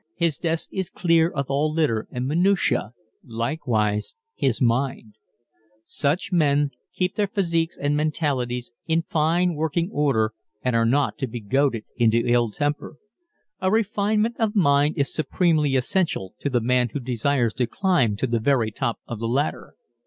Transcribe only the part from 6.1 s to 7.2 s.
men keep